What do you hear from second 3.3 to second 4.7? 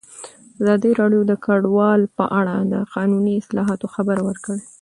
اصلاحاتو خبر ورکړی.